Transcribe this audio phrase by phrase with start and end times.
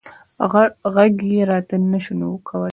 [0.95, 2.15] غږ یې راته نه شو
[2.47, 2.69] کولی.